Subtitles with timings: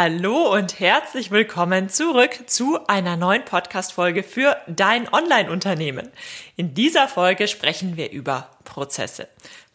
[0.00, 6.08] Hallo und herzlich willkommen zurück zu einer neuen Podcast-Folge für dein Online-Unternehmen.
[6.54, 9.26] In dieser Folge sprechen wir über Prozesse.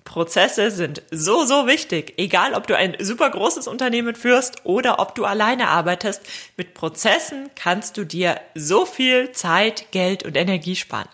[0.03, 2.13] Prozesse sind so, so wichtig.
[2.17, 6.21] Egal, ob du ein super großes Unternehmen führst oder ob du alleine arbeitest.
[6.57, 11.09] Mit Prozessen kannst du dir so viel Zeit, Geld und Energie sparen.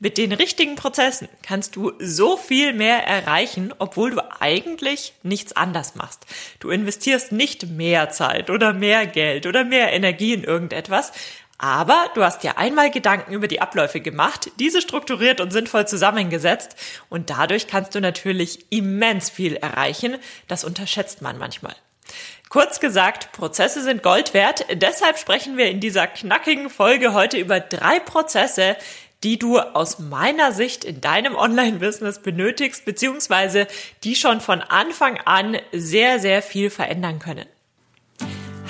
[0.00, 5.94] Mit den richtigen Prozessen kannst du so viel mehr erreichen, obwohl du eigentlich nichts anders
[5.94, 6.26] machst.
[6.58, 11.12] Du investierst nicht mehr Zeit oder mehr Geld oder mehr Energie in irgendetwas,
[11.64, 16.76] aber du hast dir einmal Gedanken über die Abläufe gemacht, diese strukturiert und sinnvoll zusammengesetzt
[17.08, 20.18] und dadurch kannst du natürlich immens viel erreichen.
[20.46, 21.74] Das unterschätzt man manchmal.
[22.50, 24.66] Kurz gesagt, Prozesse sind Gold wert.
[24.74, 28.76] Deshalb sprechen wir in dieser knackigen Folge heute über drei Prozesse,
[29.22, 33.66] die du aus meiner Sicht in deinem Online-Business benötigst, beziehungsweise
[34.04, 37.46] die schon von Anfang an sehr, sehr viel verändern können.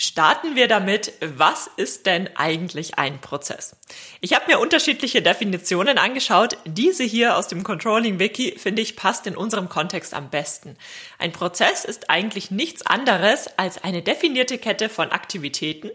[0.00, 3.74] Starten wir damit, was ist denn eigentlich ein Prozess?
[4.20, 6.56] Ich habe mir unterschiedliche Definitionen angeschaut.
[6.64, 10.76] Diese hier aus dem Controlling Wiki finde ich passt in unserem Kontext am besten.
[11.18, 15.90] Ein Prozess ist eigentlich nichts anderes als eine definierte Kette von Aktivitäten,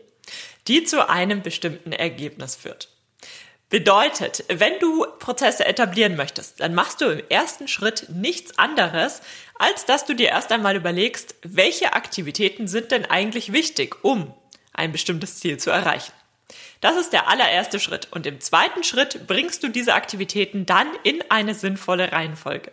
[0.67, 2.89] die zu einem bestimmten Ergebnis führt.
[3.73, 9.21] Bedeutet, wenn du Prozesse etablieren möchtest, dann machst du im ersten Schritt nichts anderes,
[9.55, 14.33] als dass du dir erst einmal überlegst, welche Aktivitäten sind denn eigentlich wichtig, um
[14.73, 16.13] ein bestimmtes Ziel zu erreichen.
[16.81, 18.09] Das ist der allererste Schritt.
[18.11, 22.72] Und im zweiten Schritt bringst du diese Aktivitäten dann in eine sinnvolle Reihenfolge.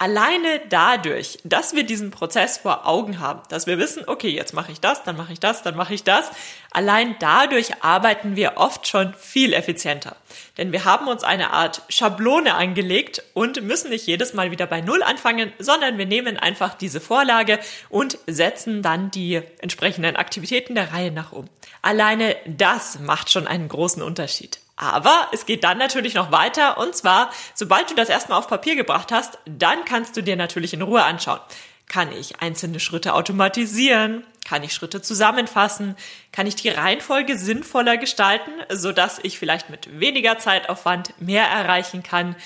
[0.00, 4.70] Alleine dadurch, dass wir diesen Prozess vor Augen haben, dass wir wissen, okay, jetzt mache
[4.70, 6.30] ich das, dann mache ich das, dann mache ich das,
[6.70, 10.14] allein dadurch arbeiten wir oft schon viel effizienter.
[10.56, 14.82] Denn wir haben uns eine Art Schablone angelegt und müssen nicht jedes Mal wieder bei
[14.82, 20.92] Null anfangen, sondern wir nehmen einfach diese Vorlage und setzen dann die entsprechenden Aktivitäten der
[20.92, 21.48] Reihe nach um.
[21.82, 24.60] Alleine das macht schon einen großen Unterschied.
[24.78, 28.76] Aber es geht dann natürlich noch weiter und zwar, sobald du das erstmal auf Papier
[28.76, 31.40] gebracht hast, dann kannst du dir natürlich in Ruhe anschauen.
[31.88, 34.22] Kann ich einzelne Schritte automatisieren?
[34.46, 35.96] Kann ich Schritte zusammenfassen?
[36.30, 42.36] Kann ich die Reihenfolge sinnvoller gestalten, sodass ich vielleicht mit weniger Zeitaufwand mehr erreichen kann?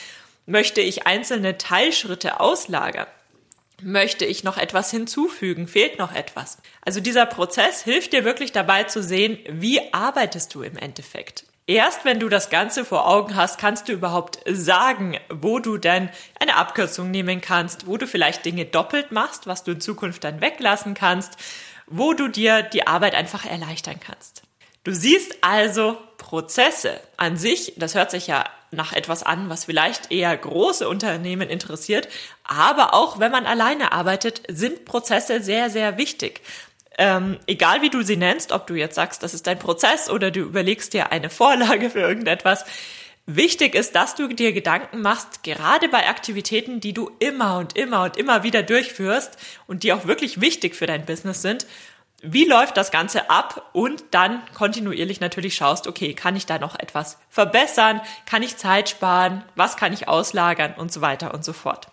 [0.46, 3.08] Möchte ich einzelne Teilschritte auslagern?
[3.82, 5.68] Möchte ich noch etwas hinzufügen?
[5.68, 6.58] Fehlt noch etwas?
[6.80, 11.44] Also dieser Prozess hilft dir wirklich dabei zu sehen, wie arbeitest du im Endeffekt?
[11.68, 16.08] Erst wenn du das Ganze vor Augen hast, kannst du überhaupt sagen, wo du denn
[16.40, 20.40] eine Abkürzung nehmen kannst, wo du vielleicht Dinge doppelt machst, was du in Zukunft dann
[20.40, 21.36] weglassen kannst,
[21.86, 24.42] wo du dir die Arbeit einfach erleichtern kannst.
[24.82, 30.10] Du siehst also Prozesse an sich, das hört sich ja nach etwas an, was vielleicht
[30.10, 32.08] eher große Unternehmen interessiert,
[32.42, 36.40] aber auch wenn man alleine arbeitet, sind Prozesse sehr, sehr wichtig
[36.98, 40.30] ähm, egal wie du sie nennst, ob du jetzt sagst, das ist dein Prozess oder
[40.30, 42.64] du überlegst dir eine Vorlage für irgendetwas,
[43.26, 48.04] wichtig ist, dass du dir Gedanken machst, gerade bei Aktivitäten, die du immer und immer
[48.04, 49.36] und immer wieder durchführst
[49.66, 51.66] und die auch wirklich wichtig für dein Business sind,
[52.24, 53.70] wie läuft das Ganze ab?
[53.72, 58.88] Und dann kontinuierlich natürlich schaust, okay, kann ich da noch etwas verbessern, kann ich Zeit
[58.88, 60.74] sparen, was kann ich auslagern?
[60.76, 61.91] Und so weiter und so fort.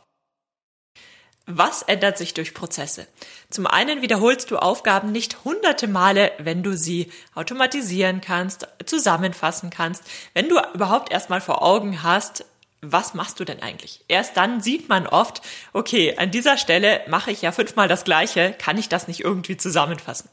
[1.51, 3.07] Was ändert sich durch Prozesse?
[3.49, 10.03] Zum einen wiederholst du Aufgaben nicht hunderte Male, wenn du sie automatisieren kannst, zusammenfassen kannst,
[10.35, 12.45] wenn du überhaupt erstmal vor Augen hast,
[12.83, 14.05] was machst du denn eigentlich?
[14.07, 15.41] Erst dann sieht man oft,
[15.73, 19.57] okay, an dieser Stelle mache ich ja fünfmal das Gleiche, kann ich das nicht irgendwie
[19.57, 20.29] zusammenfassen?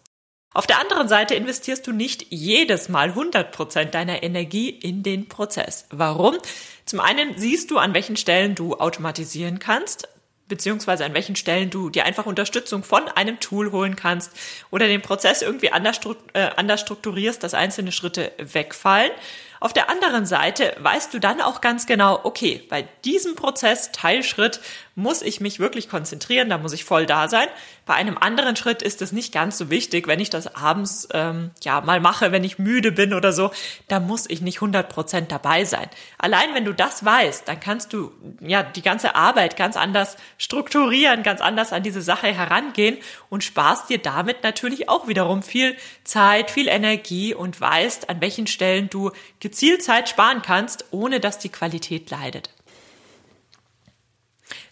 [0.52, 5.28] Auf der anderen Seite investierst du nicht jedes Mal 100 Prozent deiner Energie in den
[5.28, 5.86] Prozess.
[5.88, 6.36] Warum?
[6.84, 10.08] Zum einen siehst du, an welchen Stellen du automatisieren kannst,
[10.48, 14.32] beziehungsweise an welchen Stellen du dir einfach Unterstützung von einem Tool holen kannst
[14.70, 16.00] oder den Prozess irgendwie anders,
[16.32, 19.10] äh, anders strukturierst, dass einzelne Schritte wegfallen.
[19.58, 24.60] Auf der anderen Seite weißt du dann auch ganz genau, okay, bei diesem Prozess, Teilschritt,
[24.96, 27.46] muss ich mich wirklich konzentrieren, da muss ich voll da sein.
[27.84, 31.50] Bei einem anderen Schritt ist es nicht ganz so wichtig, wenn ich das abends ähm,
[31.62, 33.50] ja mal mache, wenn ich müde bin oder so,
[33.88, 35.86] da muss ich nicht 100% dabei sein.
[36.16, 38.10] Allein wenn du das weißt, dann kannst du
[38.40, 42.96] ja die ganze Arbeit ganz anders strukturieren, ganz anders an diese Sache herangehen
[43.28, 48.46] und sparst dir damit natürlich auch wiederum viel Zeit, viel Energie und weißt, an welchen
[48.46, 49.10] Stellen du
[49.40, 52.55] gezielt Zeit sparen kannst, ohne dass die Qualität leidet.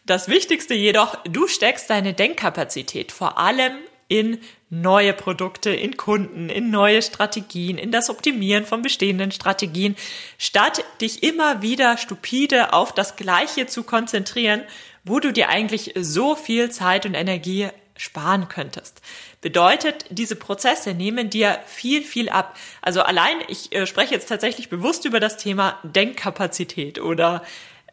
[0.06, 3.72] Das Wichtigste jedoch, du steckst deine Denkkapazität vor allem
[4.06, 9.96] in neue Produkte, in Kunden, in neue Strategien, in das Optimieren von bestehenden Strategien,
[10.36, 14.62] statt dich immer wieder stupide auf das Gleiche zu konzentrieren,
[15.04, 19.00] wo du dir eigentlich so viel Zeit und Energie sparen könntest.
[19.40, 22.58] Bedeutet, diese Prozesse nehmen dir viel, viel ab.
[22.82, 27.42] Also allein, ich äh, spreche jetzt tatsächlich bewusst über das Thema Denkkapazität oder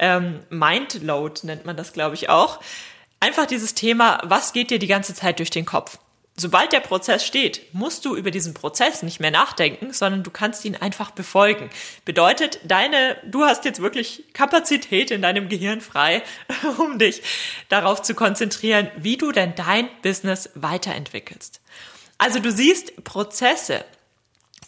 [0.02, 2.60] ähm, Mindload nennt man das, glaube ich, auch.
[3.22, 6.00] Einfach dieses Thema, was geht dir die ganze Zeit durch den Kopf?
[6.36, 10.66] Sobald der Prozess steht, musst du über diesen Prozess nicht mehr nachdenken, sondern du kannst
[10.66, 11.70] ihn einfach befolgen.
[12.04, 16.24] Bedeutet, deine, du hast jetzt wirklich Kapazität in deinem Gehirn frei,
[16.80, 17.22] um dich
[17.70, 21.62] darauf zu konzentrieren, wie du denn dein Business weiterentwickelst.
[22.18, 23.86] Also du siehst, Prozesse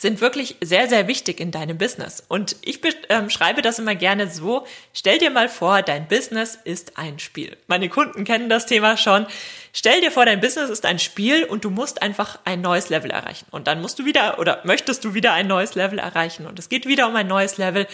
[0.04, 2.24] sind wirklich sehr, sehr wichtig in deinem Business.
[2.28, 2.80] Und ich
[3.10, 7.58] ähm, schreibe das immer gerne so, stell dir mal vor, dein Business ist ein Spiel.
[7.66, 9.26] Meine Kunden kennen das Thema schon.
[9.72, 13.10] Stell dir vor, dein Business ist ein Spiel und du musst einfach ein neues Level
[13.10, 13.48] erreichen.
[13.50, 16.46] Und dann musst du wieder oder möchtest du wieder ein neues Level erreichen.
[16.46, 17.88] Und es geht wieder um ein neues Level.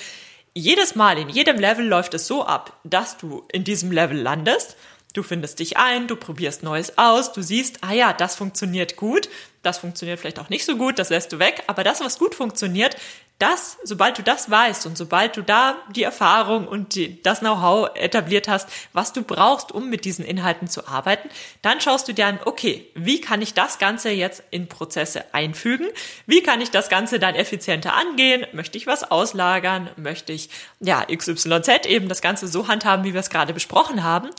[0.53, 4.75] Jedes Mal, in jedem Level läuft es so ab, dass du in diesem Level landest
[5.13, 9.27] Du findest dich ein, du probierst Neues aus, du siehst, ah ja, das funktioniert gut,
[9.63, 12.35] das funktioniert vielleicht auch nicht so gut, das lässt du weg, aber das, was gut
[12.35, 12.95] funktioniert,
[13.39, 17.89] das, sobald du das weißt und sobald du da die Erfahrung und die, das Know-how
[17.95, 21.29] etabliert hast, was du brauchst, um mit diesen Inhalten zu arbeiten,
[21.61, 25.87] dann schaust du dir an, okay, wie kann ich das Ganze jetzt in Prozesse einfügen?
[26.27, 28.45] Wie kann ich das Ganze dann effizienter angehen?
[28.51, 29.89] Möchte ich was auslagern?
[29.95, 30.49] Möchte ich,
[30.81, 34.29] ja, XYZ eben das Ganze so handhaben, wie wir es gerade besprochen haben?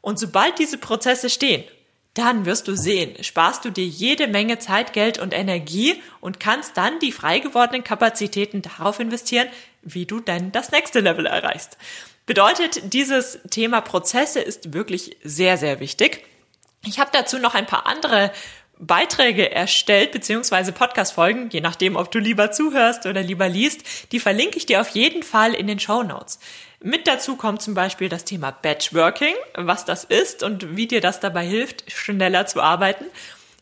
[0.00, 1.64] Und sobald diese Prozesse stehen,
[2.14, 6.76] dann wirst du sehen, sparst du dir jede Menge Zeit, Geld und Energie und kannst
[6.76, 9.48] dann die frei gewordenen Kapazitäten darauf investieren,
[9.82, 11.76] wie du dann das nächste Level erreichst.
[12.26, 16.24] Bedeutet, dieses Thema Prozesse ist wirklich sehr, sehr wichtig.
[16.84, 18.32] Ich habe dazu noch ein paar andere
[18.78, 24.56] Beiträge erstellt, beziehungsweise Podcast-Folgen, je nachdem, ob du lieber zuhörst oder lieber liest, die verlinke
[24.56, 26.38] ich dir auf jeden Fall in den Show Notes.
[26.82, 31.20] Mit dazu kommt zum Beispiel das Thema Batchworking, was das ist und wie dir das
[31.20, 33.04] dabei hilft, schneller zu arbeiten.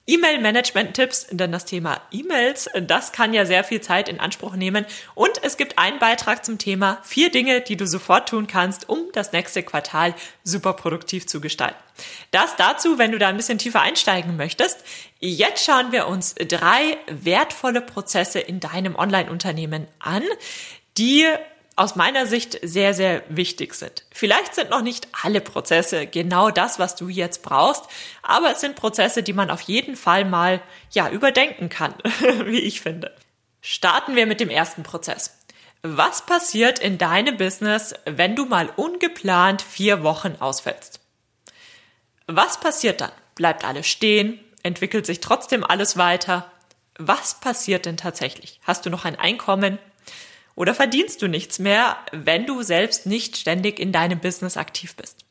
[0.07, 4.87] E-Mail-Management-Tipps, denn das Thema E-Mails, das kann ja sehr viel Zeit in Anspruch nehmen.
[5.15, 8.99] Und es gibt einen Beitrag zum Thema vier Dinge, die du sofort tun kannst, um
[9.13, 11.77] das nächste Quartal super produktiv zu gestalten.
[12.31, 14.83] Das dazu, wenn du da ein bisschen tiefer einsteigen möchtest.
[15.19, 20.23] Jetzt schauen wir uns drei wertvolle Prozesse in deinem Online-Unternehmen an,
[20.97, 21.27] die
[21.79, 24.05] aus meiner Sicht sehr, sehr wichtig sind.
[24.11, 27.85] Vielleicht sind noch nicht alle Prozesse genau das, was du jetzt brauchst,
[28.23, 30.61] aber es sind Prozesse, die man auf jeden Fall mal,
[30.91, 31.95] ja, überdenken kann,
[32.45, 33.15] wie ich finde.
[33.61, 35.39] Starten wir mit dem ersten Prozess.
[35.83, 41.01] Was passiert in deinem Business, wenn du mal ungeplant vier Wochen ausfällst?
[42.27, 43.13] Was passiert dann?
[43.37, 44.41] Bleibt alles stehen?
[44.65, 46.51] Entwickelt sich trotzdem alles weiter?
[46.99, 48.61] Was passiert denn tatsächlich?
[48.65, 49.79] Hast du noch ein Einkommen?
[50.59, 55.25] Oder verdienst du nichts mehr, wenn du selbst nicht ständig in deinem Business aktiv bist?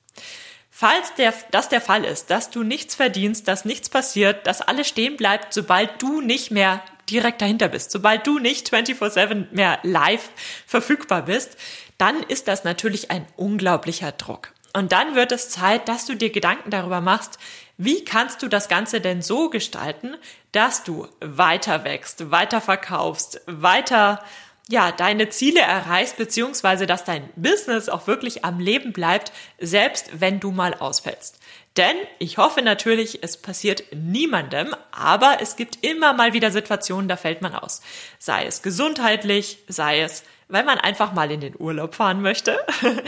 [0.72, 4.88] Falls der, das der Fall ist, dass du nichts verdienst, dass nichts passiert, dass alles
[4.88, 10.30] stehen bleibt, sobald du nicht mehr direkt dahinter bist, sobald du nicht 24/7 mehr live
[10.66, 11.58] verfügbar bist,
[11.98, 14.54] dann ist das natürlich ein unglaublicher Druck.
[14.72, 17.38] Und dann wird es Zeit, dass du dir Gedanken darüber machst,
[17.76, 20.16] wie kannst du das Ganze denn so gestalten,
[20.54, 24.24] dass du weiter wächst, weiter verkaufst, weiter
[24.70, 30.40] ja, deine Ziele erreichst, beziehungsweise dass dein Business auch wirklich am Leben bleibt, selbst wenn
[30.40, 31.40] du mal ausfällst.
[31.78, 37.18] Denn ich hoffe natürlich, es passiert niemandem, aber es gibt immer mal wieder Situationen, da
[37.18, 37.82] fällt man aus.
[38.18, 42.60] Sei es gesundheitlich, sei es, weil man einfach mal in den Urlaub fahren möchte,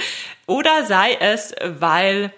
[0.45, 2.31] oder sei es, weil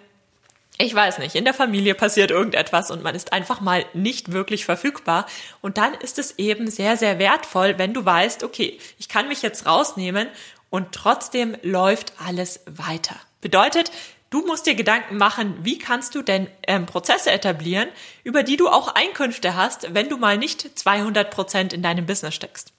[0.81, 4.65] ich weiß nicht, in der Familie passiert irgendetwas und man ist einfach mal nicht wirklich
[4.65, 5.25] verfügbar.
[5.61, 9.41] Und dann ist es eben sehr, sehr wertvoll, wenn du weißt, okay, ich kann mich
[9.41, 10.27] jetzt rausnehmen
[10.69, 13.15] und trotzdem läuft alles weiter.
[13.41, 13.91] Bedeutet,
[14.31, 17.89] Du musst dir Gedanken machen, wie kannst du denn ähm, Prozesse etablieren,
[18.23, 22.33] über die du auch Einkünfte hast, wenn du mal nicht 200 Prozent in deinem Business
[22.33, 22.71] steckst.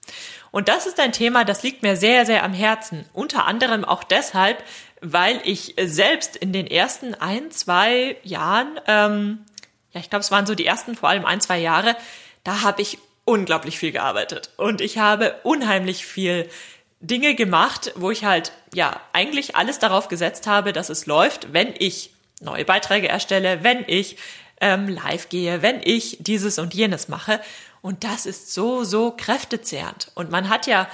[0.49, 3.05] Und das ist ein Thema, das liegt mir sehr, sehr am Herzen.
[3.13, 4.63] Unter anderem auch deshalb,
[5.03, 9.45] weil ich selbst in den ersten ein, zwei Jahren, ähm,
[9.91, 11.95] ja, ich glaube, es waren so die ersten vor allem ein, zwei Jahre,
[12.43, 16.49] da habe ich unglaublich viel gearbeitet und ich habe unheimlich viel
[17.01, 21.73] Dinge gemacht, wo ich halt, ja, eigentlich alles darauf gesetzt habe, dass es läuft, wenn
[21.77, 24.17] ich neue Beiträge erstelle, wenn ich
[24.61, 27.41] ähm, live gehe, wenn ich dieses und jenes mache.
[27.81, 30.11] Und das ist so, so kräftezehrend.
[30.15, 30.87] Und man hat ja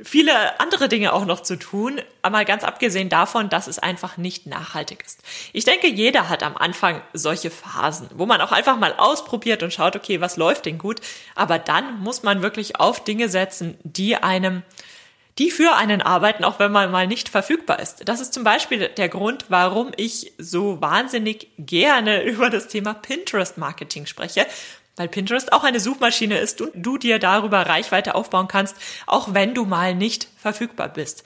[0.00, 4.46] viele andere Dinge auch noch zu tun, aber ganz abgesehen davon, dass es einfach nicht
[4.46, 5.22] nachhaltig ist.
[5.52, 9.72] Ich denke, jeder hat am Anfang solche Phasen, wo man auch einfach mal ausprobiert und
[9.72, 11.00] schaut, okay, was läuft denn gut,
[11.34, 14.62] aber dann muss man wirklich auf Dinge setzen, die einem
[15.38, 18.08] die für einen arbeiten, auch wenn man mal nicht verfügbar ist.
[18.08, 24.06] Das ist zum Beispiel der Grund, warum ich so wahnsinnig gerne über das Thema Pinterest-Marketing
[24.06, 24.46] spreche,
[24.96, 28.76] weil Pinterest auch eine Suchmaschine ist und du dir darüber Reichweite aufbauen kannst,
[29.06, 31.22] auch wenn du mal nicht verfügbar bist.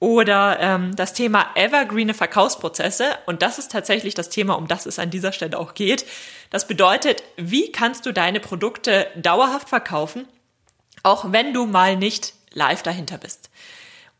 [0.00, 3.06] Oder ähm, das Thema evergreene Verkaufsprozesse.
[3.26, 6.04] Und das ist tatsächlich das Thema, um das es an dieser Stelle auch geht.
[6.50, 10.26] Das bedeutet, wie kannst du deine Produkte dauerhaft verkaufen,
[11.02, 13.50] auch wenn du mal nicht live dahinter bist.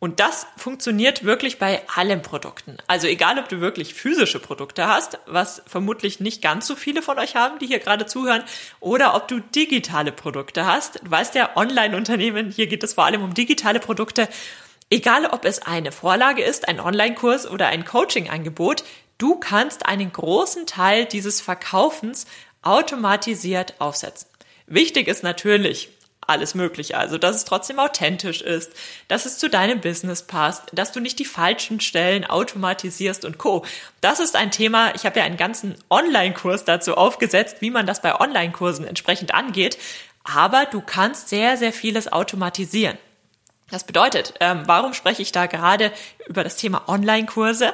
[0.04, 2.76] Und das funktioniert wirklich bei allen Produkten.
[2.86, 7.18] Also egal, ob du wirklich physische Produkte hast, was vermutlich nicht ganz so viele von
[7.18, 8.44] euch haben, die hier gerade zuhören,
[8.80, 11.00] oder ob du digitale Produkte hast.
[11.02, 14.28] Du weißt ja, Online-Unternehmen, hier geht es vor allem um digitale Produkte.
[14.90, 18.84] Egal, ob es eine Vorlage ist, ein Online-Kurs oder ein Coaching-Angebot,
[19.16, 22.26] du kannst einen großen Teil dieses Verkaufens
[22.60, 24.28] automatisiert aufsetzen.
[24.66, 25.93] Wichtig ist natürlich,
[26.26, 26.96] alles Mögliche.
[26.96, 28.72] Also, dass es trotzdem authentisch ist,
[29.08, 33.64] dass es zu deinem Business passt, dass du nicht die falschen Stellen automatisierst und Co.
[34.00, 38.02] Das ist ein Thema, ich habe ja einen ganzen Online-Kurs dazu aufgesetzt, wie man das
[38.02, 39.78] bei Online-Kursen entsprechend angeht.
[40.24, 42.98] Aber du kannst sehr, sehr vieles automatisieren.
[43.70, 45.92] Das bedeutet, ähm, warum spreche ich da gerade
[46.26, 47.72] über das Thema Online-Kurse?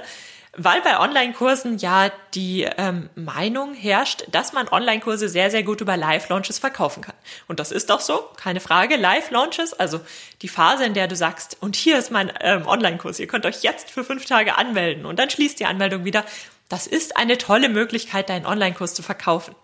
[0.56, 5.96] Weil bei Online-Kursen ja die ähm, Meinung herrscht, dass man Online-Kurse sehr, sehr gut über
[5.96, 7.14] Live-Launches verkaufen kann.
[7.46, 8.96] Und das ist auch so, keine Frage.
[8.96, 10.00] Live-Launches, also
[10.42, 13.62] die Phase, in der du sagst, und hier ist mein ähm, Online-Kurs, ihr könnt euch
[13.62, 16.24] jetzt für fünf Tage anmelden und dann schließt die Anmeldung wieder.
[16.68, 19.54] Das ist eine tolle Möglichkeit, deinen Online-Kurs zu verkaufen.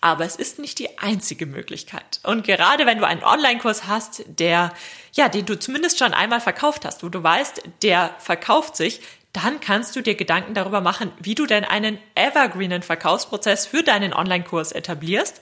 [0.00, 2.20] Aber es ist nicht die einzige Möglichkeit.
[2.24, 4.72] Und gerade wenn du einen Online-Kurs hast, der,
[5.12, 9.00] ja, den du zumindest schon einmal verkauft hast, wo du weißt, der verkauft sich,
[9.32, 14.12] dann kannst du dir Gedanken darüber machen, wie du denn einen evergreenen Verkaufsprozess für deinen
[14.12, 15.40] Online-Kurs etablierst.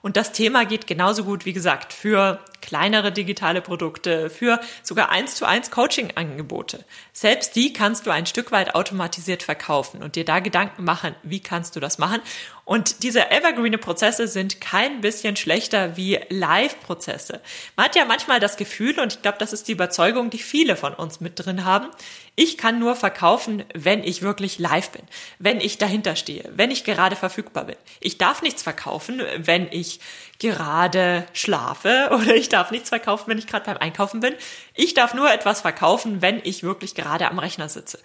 [0.00, 5.36] Und das Thema geht genauso gut, wie gesagt, für kleinere digitale Produkte, für sogar eins
[5.36, 6.84] zu eins Coaching-Angebote.
[7.12, 11.40] Selbst die kannst du ein Stück weit automatisiert verkaufen und dir da Gedanken machen, wie
[11.40, 12.20] kannst du das machen.
[12.64, 17.40] Und diese evergreene Prozesse sind kein bisschen schlechter wie Live-Prozesse.
[17.74, 20.76] Man hat ja manchmal das Gefühl, und ich glaube, das ist die Überzeugung, die viele
[20.76, 21.88] von uns mit drin haben,
[22.36, 25.02] ich kann nur verkaufen, wenn ich wirklich live bin,
[25.38, 27.76] wenn ich dahinter stehe, wenn ich gerade verfügbar bin.
[28.00, 30.00] Ich darf nichts verkaufen, wenn ich
[30.38, 34.34] gerade schlafe oder ich darf nichts verkaufen, wenn ich gerade beim Einkaufen bin.
[34.74, 37.98] Ich darf nur etwas verkaufen, wenn ich wirklich gerade am Rechner sitze.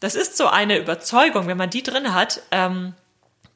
[0.00, 2.94] Das ist so eine Überzeugung, wenn man die drin hat, ähm,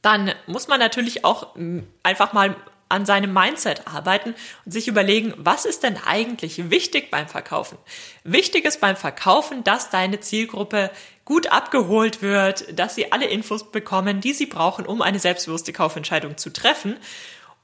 [0.02, 1.54] dann muss man natürlich auch
[2.02, 2.56] einfach mal
[2.88, 4.34] an seinem Mindset arbeiten
[4.64, 7.78] und sich überlegen, was ist denn eigentlich wichtig beim Verkaufen?
[8.22, 10.90] Wichtig ist beim Verkaufen, dass deine Zielgruppe
[11.24, 16.36] gut abgeholt wird, dass sie alle Infos bekommen, die sie brauchen, um eine selbstbewusste Kaufentscheidung
[16.36, 16.96] zu treffen.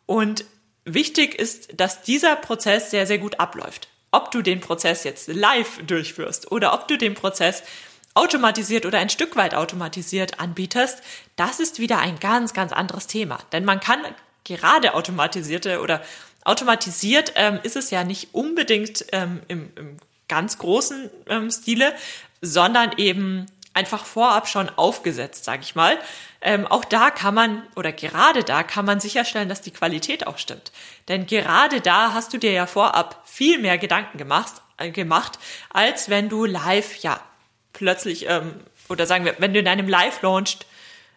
[0.07, 0.45] Und
[0.85, 3.89] wichtig ist, dass dieser Prozess sehr, sehr gut abläuft.
[4.11, 7.63] Ob du den Prozess jetzt live durchführst oder ob du den Prozess
[8.15, 11.03] automatisiert oder ein Stück weit automatisiert anbietest,
[11.37, 13.39] das ist wieder ein ganz, ganz anderes Thema.
[13.53, 14.01] Denn man kann
[14.45, 16.03] gerade automatisierte oder
[16.45, 19.97] automatisiert ähm, ist es ja nicht unbedingt ähm, im, im
[20.29, 21.95] ganz großen ähm, Stile,
[22.41, 25.97] sondern eben einfach vorab schon aufgesetzt, sage ich mal.
[26.41, 30.39] Ähm, auch da kann man oder gerade da kann man sicherstellen, dass die Qualität auch
[30.39, 30.73] stimmt.
[31.09, 35.39] Denn gerade da hast du dir ja vorab viel mehr Gedanken gemacht, äh, gemacht
[35.71, 37.21] als wenn du live ja
[37.73, 38.55] plötzlich ähm,
[38.89, 40.59] oder sagen wir, wenn du in deinem Live-Launch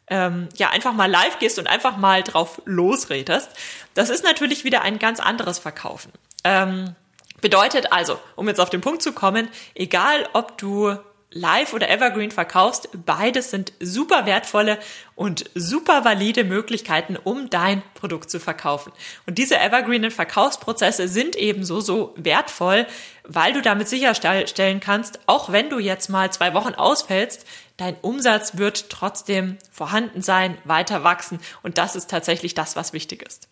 [0.08, 3.50] ähm, ja einfach mal live gehst und einfach mal drauf losredest.
[3.94, 6.12] Das ist natürlich wieder ein ganz anderes Verkaufen.
[6.44, 6.96] Ähm,
[7.42, 10.96] bedeutet also, um jetzt auf den Punkt zu kommen, egal ob du
[11.36, 14.80] Live oder Evergreen verkaufst, beides sind super wertvolle
[15.16, 18.94] und super valide Möglichkeiten, um dein Produkt zu verkaufen.
[19.28, 22.88] Und diese Evergreenen Verkaufsprozesse sind ebenso so wertvoll,
[23.26, 28.58] weil du damit sicherstellen kannst, auch wenn du jetzt mal zwei Wochen ausfällst, dein Umsatz
[28.58, 33.50] wird trotzdem vorhanden sein, weiter wachsen und das ist tatsächlich das, was wichtig ist.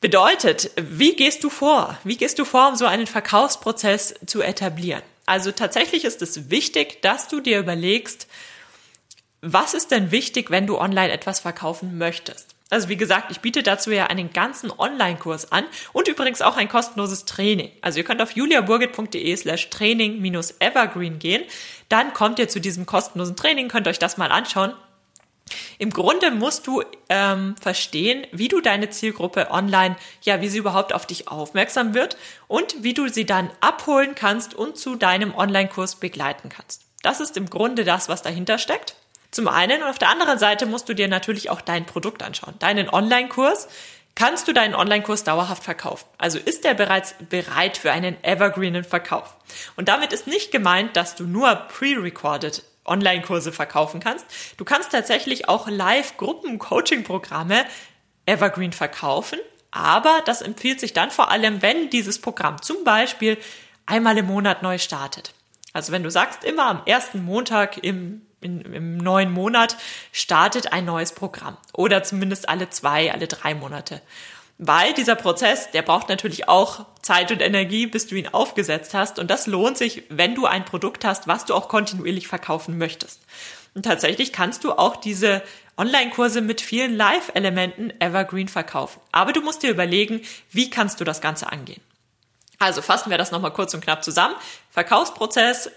[0.00, 1.98] Bedeutet, wie gehst du vor?
[2.04, 5.02] Wie gehst du vor, um so einen Verkaufsprozess zu etablieren?
[5.28, 8.28] Also tatsächlich ist es wichtig, dass du dir überlegst,
[9.42, 12.54] was ist denn wichtig, wenn du online etwas verkaufen möchtest?
[12.70, 16.68] Also wie gesagt, ich biete dazu ja einen ganzen Online-Kurs an und übrigens auch ein
[16.68, 17.70] kostenloses Training.
[17.82, 21.44] Also ihr könnt auf juliaburgit.de slash training minus evergreen gehen.
[21.90, 24.72] Dann kommt ihr zu diesem kostenlosen Training, könnt euch das mal anschauen.
[25.78, 30.92] Im Grunde musst du ähm, verstehen, wie du deine Zielgruppe online, ja, wie sie überhaupt
[30.92, 32.16] auf dich aufmerksam wird
[32.48, 36.82] und wie du sie dann abholen kannst und zu deinem Online-Kurs begleiten kannst.
[37.02, 38.96] Das ist im Grunde das, was dahinter steckt.
[39.30, 42.54] Zum einen und auf der anderen Seite musst du dir natürlich auch dein Produkt anschauen.
[42.58, 43.68] Deinen Online-Kurs.
[44.16, 46.08] Kannst du deinen Online-Kurs dauerhaft verkaufen?
[46.18, 49.36] Also ist der bereits bereit für einen evergreenen Verkauf?
[49.76, 54.26] Und damit ist nicht gemeint, dass du nur pre-recorded Online-Kurse verkaufen kannst.
[54.56, 57.64] Du kannst tatsächlich auch Live-Gruppen-Coaching-Programme
[58.26, 59.38] evergreen verkaufen.
[59.70, 63.38] Aber das empfiehlt sich dann vor allem, wenn dieses Programm zum Beispiel
[63.86, 65.34] einmal im Monat neu startet.
[65.72, 69.76] Also wenn du sagst, immer am ersten Montag im in, im neuen Monat
[70.12, 74.00] startet ein neues Programm oder zumindest alle zwei, alle drei Monate.
[74.58, 79.18] Weil dieser Prozess, der braucht natürlich auch Zeit und Energie, bis du ihn aufgesetzt hast.
[79.18, 83.20] Und das lohnt sich, wenn du ein Produkt hast, was du auch kontinuierlich verkaufen möchtest.
[83.74, 85.42] Und tatsächlich kannst du auch diese
[85.76, 89.00] Online-Kurse mit vielen Live-Elementen evergreen verkaufen.
[89.12, 91.80] Aber du musst dir überlegen, wie kannst du das Ganze angehen.
[92.58, 94.34] Also fassen wir das nochmal kurz und knapp zusammen.
[94.70, 95.70] Verkaufsprozess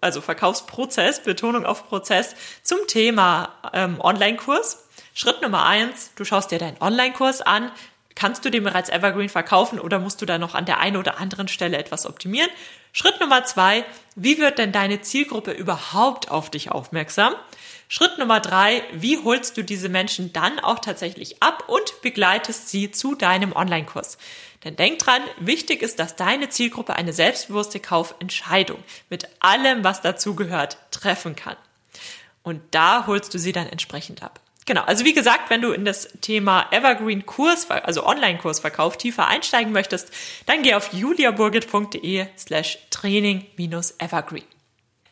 [0.00, 4.88] also Verkaufsprozess, Betonung auf Prozess zum Thema ähm, Online-Kurs.
[5.14, 7.70] Schritt Nummer eins, du schaust dir deinen Online-Kurs an.
[8.14, 11.18] Kannst du den bereits Evergreen verkaufen oder musst du da noch an der einen oder
[11.18, 12.50] anderen Stelle etwas optimieren?
[12.92, 13.84] Schritt Nummer zwei,
[14.16, 17.34] wie wird denn deine Zielgruppe überhaupt auf dich aufmerksam?
[17.88, 22.90] Schritt Nummer drei, wie holst du diese Menschen dann auch tatsächlich ab und begleitest sie
[22.90, 24.18] zu deinem Online-Kurs?
[24.64, 30.78] Denn denk dran, wichtig ist, dass deine Zielgruppe eine selbstbewusste Kaufentscheidung mit allem, was dazugehört,
[30.90, 31.56] treffen kann.
[32.42, 34.40] Und da holst du sie dann entsprechend ab.
[34.72, 39.70] Genau, also wie gesagt, wenn du in das Thema Evergreen Kurs, also Online-Kursverkauf tiefer einsteigen
[39.70, 40.10] möchtest,
[40.46, 44.46] dann geh auf juliaburgit.de slash training-evergreen.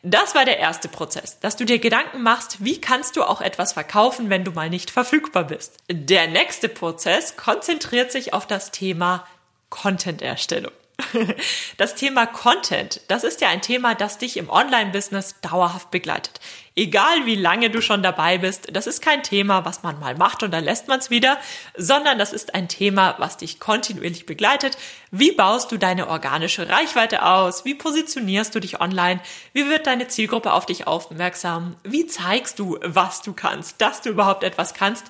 [0.01, 3.73] Das war der erste Prozess, dass du dir Gedanken machst, wie kannst du auch etwas
[3.73, 5.77] verkaufen, wenn du mal nicht verfügbar bist.
[5.91, 9.27] Der nächste Prozess konzentriert sich auf das Thema
[9.69, 10.71] Content-Erstellung.
[11.77, 16.39] Das Thema Content, das ist ja ein Thema, das dich im Online-Business dauerhaft begleitet.
[16.81, 20.41] Egal wie lange du schon dabei bist, das ist kein Thema, was man mal macht
[20.41, 21.37] und dann lässt man es wieder,
[21.77, 24.79] sondern das ist ein Thema, was dich kontinuierlich begleitet.
[25.11, 27.65] Wie baust du deine organische Reichweite aus?
[27.65, 29.19] Wie positionierst du dich online?
[29.53, 31.75] Wie wird deine Zielgruppe auf dich aufmerksam?
[31.83, 35.05] Wie zeigst du, was du kannst, dass du überhaupt etwas kannst?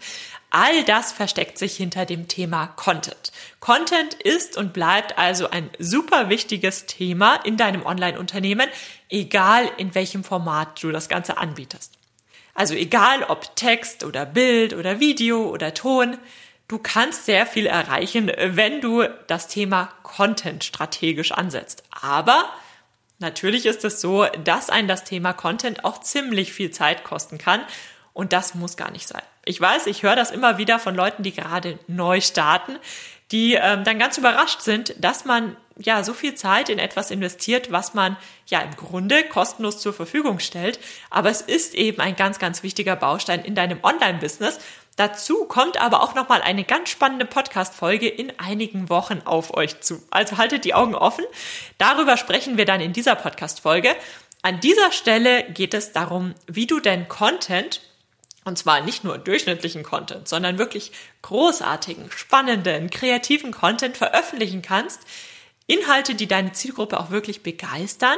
[0.53, 3.31] All das versteckt sich hinter dem Thema Content.
[3.61, 8.67] Content ist und bleibt also ein super wichtiges Thema in deinem Online-Unternehmen,
[9.09, 11.93] egal in welchem Format du das Ganze anbietest.
[12.53, 16.17] Also egal ob Text oder Bild oder Video oder Ton,
[16.67, 21.83] du kannst sehr viel erreichen, wenn du das Thema Content strategisch ansetzt.
[21.91, 22.49] Aber
[23.19, 27.61] natürlich ist es so, dass ein das Thema Content auch ziemlich viel Zeit kosten kann
[28.11, 29.23] und das muss gar nicht sein.
[29.45, 32.77] Ich weiß, ich höre das immer wieder von Leuten, die gerade neu starten,
[33.31, 37.71] die ähm, dann ganz überrascht sind, dass man ja so viel Zeit in etwas investiert,
[37.71, 40.79] was man ja im Grunde kostenlos zur Verfügung stellt.
[41.09, 44.59] Aber es ist eben ein ganz, ganz wichtiger Baustein in deinem Online-Business.
[44.97, 50.03] Dazu kommt aber auch nochmal eine ganz spannende Podcast-Folge in einigen Wochen auf euch zu.
[50.11, 51.23] Also haltet die Augen offen.
[51.77, 53.95] Darüber sprechen wir dann in dieser Podcast-Folge.
[54.43, 57.81] An dieser Stelle geht es darum, wie du denn Content
[58.43, 65.01] und zwar nicht nur durchschnittlichen Content, sondern wirklich großartigen, spannenden, kreativen Content veröffentlichen kannst.
[65.67, 68.17] Inhalte, die deine Zielgruppe auch wirklich begeistern.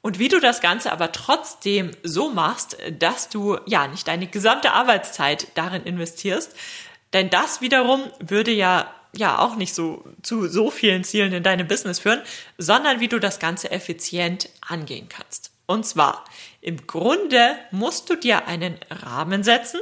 [0.00, 4.72] Und wie du das Ganze aber trotzdem so machst, dass du ja nicht deine gesamte
[4.72, 6.56] Arbeitszeit darin investierst.
[7.12, 11.68] Denn das wiederum würde ja ja auch nicht so zu so vielen Zielen in deinem
[11.68, 12.22] Business führen,
[12.58, 15.50] sondern wie du das Ganze effizient angehen kannst.
[15.66, 16.24] Und zwar,
[16.62, 19.80] im Grunde musst du dir einen Rahmen setzen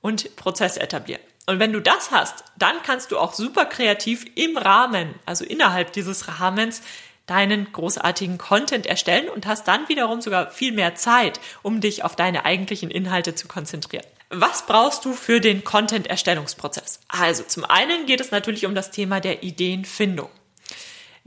[0.00, 1.20] und Prozess etablieren.
[1.46, 5.92] Und wenn du das hast, dann kannst du auch super kreativ im Rahmen, also innerhalb
[5.92, 6.82] dieses Rahmens,
[7.26, 12.16] deinen großartigen Content erstellen und hast dann wiederum sogar viel mehr Zeit, um dich auf
[12.16, 14.06] deine eigentlichen Inhalte zu konzentrieren.
[14.30, 17.00] Was brauchst du für den Content-Erstellungsprozess?
[17.08, 20.30] Also zum einen geht es natürlich um das Thema der Ideenfindung.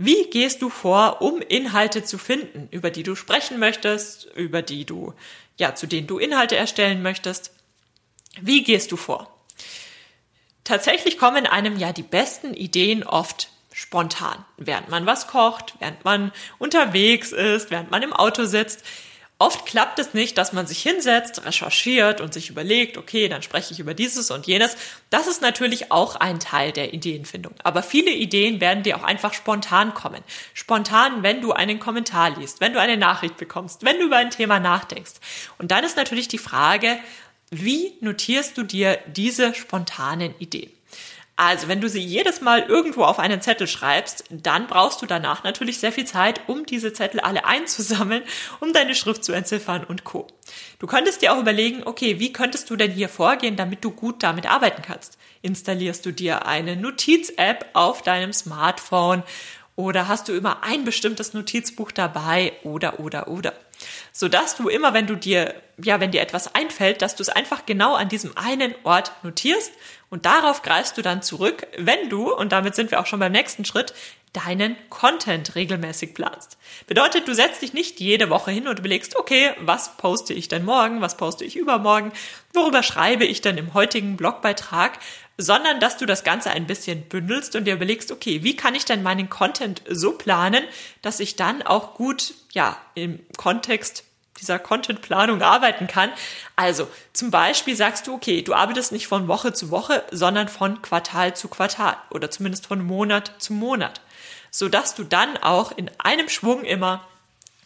[0.01, 4.85] Wie gehst du vor, um Inhalte zu finden, über die du sprechen möchtest, über die
[4.85, 5.13] du,
[5.57, 7.51] ja, zu denen du Inhalte erstellen möchtest?
[8.39, 9.29] Wie gehst du vor?
[10.63, 16.31] Tatsächlich kommen einem ja die besten Ideen oft spontan, während man was kocht, während man
[16.59, 18.85] unterwegs ist, während man im Auto sitzt.
[19.41, 23.73] Oft klappt es nicht, dass man sich hinsetzt, recherchiert und sich überlegt, okay, dann spreche
[23.73, 24.75] ich über dieses und jenes.
[25.09, 27.53] Das ist natürlich auch ein Teil der Ideenfindung.
[27.63, 30.21] Aber viele Ideen werden dir auch einfach spontan kommen.
[30.53, 34.29] Spontan, wenn du einen Kommentar liest, wenn du eine Nachricht bekommst, wenn du über ein
[34.29, 35.13] Thema nachdenkst.
[35.57, 36.99] Und dann ist natürlich die Frage,
[37.49, 40.78] wie notierst du dir diese spontanen Ideen?
[41.39, 45.45] Also, wenn du sie jedes Mal irgendwo auf einen Zettel schreibst, dann brauchst du danach
[45.45, 48.23] natürlich sehr viel Zeit, um diese Zettel alle einzusammeln,
[48.59, 50.27] um deine Schrift zu entziffern und Co.
[50.79, 54.21] Du könntest dir auch überlegen, okay, wie könntest du denn hier vorgehen, damit du gut
[54.21, 55.17] damit arbeiten kannst?
[55.41, 59.23] Installierst du dir eine Notiz-App auf deinem Smartphone
[59.77, 63.53] oder hast du immer ein bestimmtes Notizbuch dabei oder oder oder?
[64.11, 67.65] Sodass du immer, wenn du dir, ja, wenn dir etwas einfällt, dass du es einfach
[67.65, 69.71] genau an diesem einen Ort notierst
[70.09, 73.31] und darauf greifst du dann zurück, wenn du, und damit sind wir auch schon beim
[73.31, 73.93] nächsten Schritt,
[74.33, 76.57] deinen Content regelmäßig planst.
[76.87, 80.65] Bedeutet, du setzt dich nicht jede Woche hin und überlegst, okay, was poste ich denn
[80.65, 82.11] morgen, was poste ich übermorgen,
[82.53, 84.99] worüber schreibe ich denn im heutigen Blogbeitrag,
[85.37, 88.85] sondern dass du das Ganze ein bisschen bündelst und dir überlegst, okay, wie kann ich
[88.85, 90.63] denn meinen Content so planen,
[91.01, 94.03] dass ich dann auch gut, ja, im Kontext
[94.39, 96.11] dieser Contentplanung arbeiten kann.
[96.55, 100.81] Also zum Beispiel sagst du, okay, du arbeitest nicht von Woche zu Woche, sondern von
[100.81, 104.01] Quartal zu Quartal oder zumindest von Monat zu Monat,
[104.51, 107.07] so dass du dann auch in einem Schwung immer,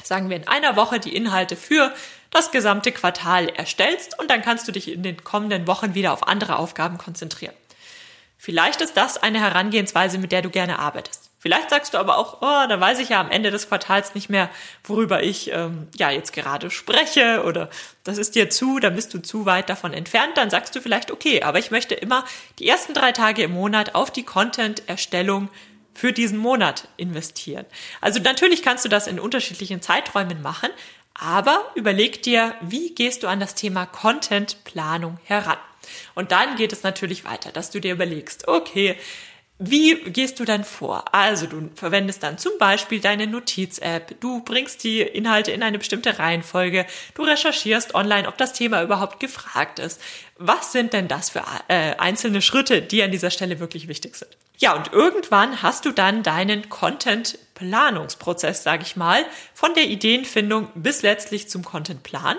[0.03, 1.93] sagen wir in einer Woche, die Inhalte für
[2.31, 6.27] das gesamte Quartal erstellst und dann kannst du dich in den kommenden Wochen wieder auf
[6.27, 7.53] andere Aufgaben konzentrieren.
[8.37, 11.29] Vielleicht ist das eine Herangehensweise, mit der du gerne arbeitest.
[11.39, 14.29] Vielleicht sagst du aber auch, oh, da weiß ich ja am Ende des Quartals nicht
[14.29, 14.49] mehr,
[14.83, 17.69] worüber ich ähm, ja jetzt gerade spreche oder
[18.03, 20.37] das ist dir zu, da bist du zu weit davon entfernt.
[20.37, 22.23] Dann sagst du vielleicht, okay, aber ich möchte immer
[22.59, 25.49] die ersten drei Tage im Monat auf die Content-Erstellung
[25.93, 27.65] für diesen Monat investieren.
[28.01, 30.69] Also natürlich kannst du das in unterschiedlichen Zeiträumen machen,
[31.13, 35.57] aber überleg dir, wie gehst du an das Thema Content-Planung heran?
[36.15, 38.97] Und dann geht es natürlich weiter, dass du dir überlegst, okay,
[39.59, 41.13] wie gehst du dann vor?
[41.13, 46.17] Also du verwendest dann zum Beispiel deine Notiz-App, du bringst die Inhalte in eine bestimmte
[46.17, 50.01] Reihenfolge, du recherchierst online, ob das Thema überhaupt gefragt ist.
[50.37, 54.35] Was sind denn das für äh, einzelne Schritte, die an dieser Stelle wirklich wichtig sind?
[54.57, 61.03] Ja, und irgendwann hast du dann deinen Content-Planungsprozess, sage ich mal, von der Ideenfindung bis
[61.03, 62.37] letztlich zum Content-Plan.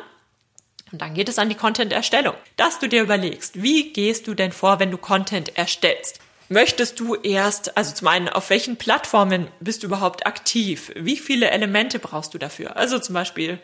[0.92, 4.53] Und dann geht es an die Content-Erstellung, dass du dir überlegst, wie gehst du denn
[4.53, 6.20] vor, wenn du Content erstellst?
[6.48, 10.92] Möchtest du erst, also zum einen, auf welchen Plattformen bist du überhaupt aktiv?
[10.94, 12.76] Wie viele Elemente brauchst du dafür?
[12.76, 13.59] Also zum Beispiel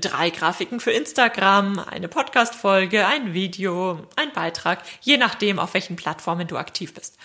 [0.00, 6.48] drei Grafiken für Instagram, eine Podcast-Folge, ein Video, ein Beitrag, je nachdem, auf welchen Plattformen
[6.48, 7.16] du aktiv bist.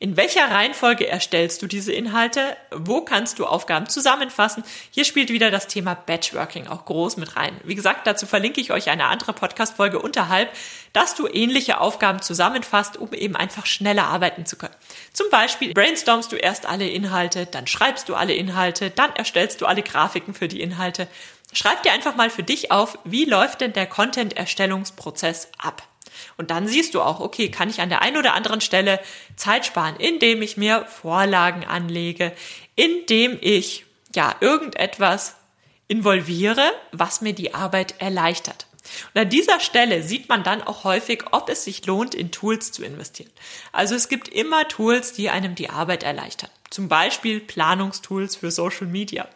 [0.00, 2.56] In welcher Reihenfolge erstellst du diese Inhalte?
[2.70, 4.62] Wo kannst du Aufgaben zusammenfassen?
[4.90, 7.56] Hier spielt wieder das Thema Batchworking auch groß mit rein.
[7.64, 10.52] Wie gesagt, dazu verlinke ich euch eine andere Podcast-Folge unterhalb,
[10.92, 14.74] dass du ähnliche Aufgaben zusammenfasst, um eben einfach schneller arbeiten zu können.
[15.12, 19.66] Zum Beispiel brainstormst du erst alle Inhalte, dann schreibst du alle Inhalte, dann erstellst du
[19.66, 21.08] alle Grafiken für die Inhalte.
[21.52, 25.82] Schreib dir einfach mal für dich auf, wie läuft denn der Content-Erstellungsprozess ab?
[26.36, 29.00] Und dann siehst du auch, okay, kann ich an der einen oder anderen Stelle
[29.36, 32.32] Zeit sparen, indem ich mir Vorlagen anlege,
[32.76, 33.84] indem ich
[34.14, 35.36] ja irgendetwas
[35.86, 38.66] involviere, was mir die Arbeit erleichtert.
[39.14, 42.72] Und an dieser Stelle sieht man dann auch häufig, ob es sich lohnt, in Tools
[42.72, 43.30] zu investieren.
[43.72, 46.50] Also es gibt immer Tools, die einem die Arbeit erleichtern.
[46.70, 49.28] Zum Beispiel Planungstools für Social Media.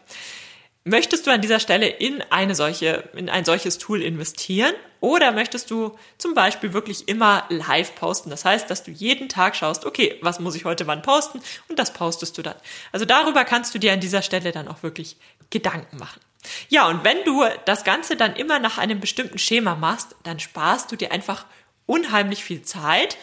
[0.85, 5.71] Möchtest du an dieser Stelle in eine solche, in ein solches Tool investieren oder möchtest
[5.71, 8.29] du zum Beispiel wirklich immer live posten?
[8.29, 11.79] Das heißt, dass du jeden Tag schaust, okay, was muss ich heute wann posten und
[11.79, 12.55] das postest du dann.
[12.91, 15.15] Also darüber kannst du dir an dieser Stelle dann auch wirklich
[15.49, 16.19] Gedanken machen.
[16.67, 20.91] Ja, und wenn du das Ganze dann immer nach einem bestimmten Schema machst, dann sparst
[20.91, 21.45] du dir einfach
[21.85, 23.17] unheimlich viel Zeit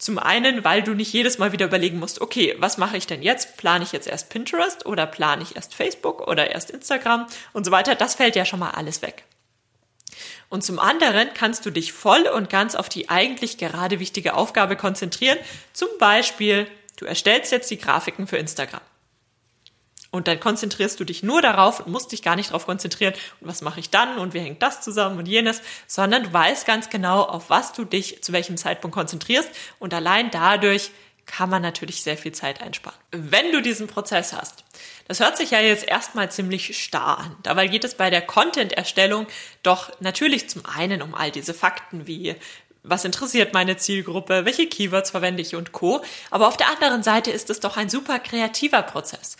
[0.00, 3.22] zum einen, weil du nicht jedes Mal wieder überlegen musst, okay, was mache ich denn
[3.22, 3.58] jetzt?
[3.58, 7.70] Plane ich jetzt erst Pinterest oder plane ich erst Facebook oder erst Instagram und so
[7.70, 7.94] weiter?
[7.94, 9.24] Das fällt ja schon mal alles weg.
[10.48, 14.74] Und zum anderen kannst du dich voll und ganz auf die eigentlich gerade wichtige Aufgabe
[14.74, 15.38] konzentrieren.
[15.74, 18.80] Zum Beispiel, du erstellst jetzt die Grafiken für Instagram.
[20.10, 23.48] Und dann konzentrierst du dich nur darauf und musst dich gar nicht darauf konzentrieren, und
[23.48, 26.90] was mache ich dann und wie hängt das zusammen und jenes, sondern du weißt ganz
[26.90, 30.90] genau, auf was du dich zu welchem Zeitpunkt konzentrierst und allein dadurch
[31.26, 32.98] kann man natürlich sehr viel Zeit einsparen.
[33.12, 34.64] Wenn du diesen Prozess hast,
[35.06, 37.36] das hört sich ja jetzt erstmal ziemlich starr an.
[37.44, 39.28] Dabei geht es bei der Content-Erstellung
[39.62, 42.34] doch natürlich zum einen um all diese Fakten wie
[42.82, 46.02] was interessiert meine Zielgruppe, welche Keywords verwende ich und Co.
[46.30, 49.36] Aber auf der anderen Seite ist es doch ein super kreativer Prozess.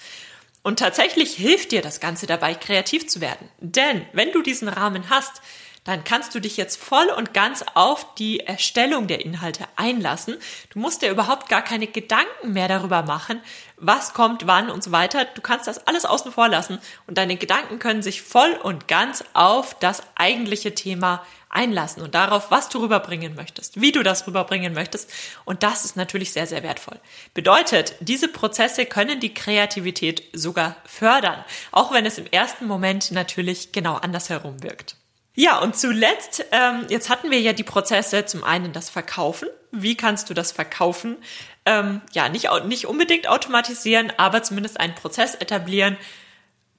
[0.63, 3.49] Und tatsächlich hilft dir das Ganze dabei, kreativ zu werden.
[3.59, 5.41] Denn wenn du diesen Rahmen hast,
[5.85, 10.37] dann kannst du dich jetzt voll und ganz auf die Erstellung der Inhalte einlassen.
[10.69, 13.41] Du musst dir überhaupt gar keine Gedanken mehr darüber machen,
[13.77, 15.25] was kommt, wann und so weiter.
[15.25, 19.25] Du kannst das alles außen vor lassen und deine Gedanken können sich voll und ganz
[19.33, 24.73] auf das eigentliche Thema einlassen und darauf, was du rüberbringen möchtest, wie du das rüberbringen
[24.73, 25.11] möchtest.
[25.45, 26.99] Und das ist natürlich sehr, sehr wertvoll.
[27.35, 33.73] Bedeutet, diese Prozesse können die Kreativität sogar fördern, auch wenn es im ersten Moment natürlich
[33.73, 34.97] genau andersherum wirkt.
[35.35, 39.49] Ja, und zuletzt, ähm, jetzt hatten wir ja die Prozesse, zum einen das Verkaufen.
[39.71, 41.17] Wie kannst du das verkaufen?
[41.65, 45.97] Ähm, ja, nicht, nicht unbedingt automatisieren, aber zumindest einen Prozess etablieren,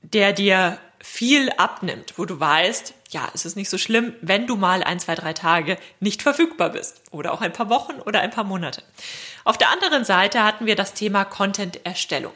[0.02, 4.56] der dir viel abnimmt, wo du weißt, ja, es ist nicht so schlimm, wenn du
[4.56, 8.32] mal ein, zwei, drei Tage nicht verfügbar bist oder auch ein paar Wochen oder ein
[8.32, 8.84] paar Monate.
[9.44, 12.34] Auf der anderen Seite hatten wir das Thema Content-Erstellung.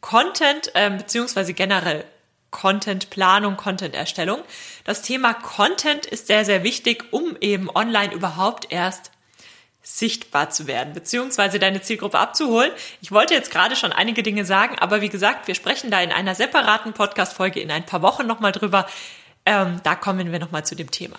[0.00, 2.04] Content ähm, beziehungsweise generell
[2.50, 4.42] Content-Planung, Content-Erstellung.
[4.84, 9.10] Das Thema Content ist sehr, sehr wichtig, um eben online überhaupt erst
[9.82, 12.70] sichtbar zu werden, beziehungsweise deine Zielgruppe abzuholen.
[13.00, 16.12] Ich wollte jetzt gerade schon einige Dinge sagen, aber wie gesagt, wir sprechen da in
[16.12, 18.86] einer separaten Podcast-Folge in ein paar Wochen nochmal drüber.
[19.48, 21.16] Ähm, da kommen wir nochmal zu dem Thema.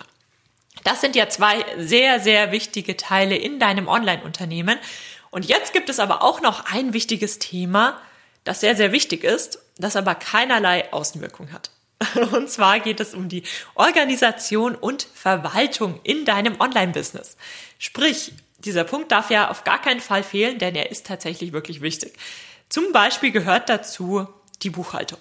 [0.84, 4.78] Das sind ja zwei sehr, sehr wichtige Teile in deinem Online-Unternehmen.
[5.32, 8.00] Und jetzt gibt es aber auch noch ein wichtiges Thema,
[8.44, 11.70] das sehr, sehr wichtig ist, das aber keinerlei Außenwirkung hat.
[12.32, 13.42] Und zwar geht es um die
[13.74, 17.36] Organisation und Verwaltung in deinem Online-Business.
[17.80, 21.80] Sprich, dieser Punkt darf ja auf gar keinen Fall fehlen, denn er ist tatsächlich wirklich
[21.80, 22.16] wichtig.
[22.68, 24.28] Zum Beispiel gehört dazu
[24.62, 25.18] die Buchhaltung.